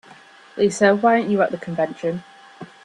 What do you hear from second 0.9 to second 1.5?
why aren't you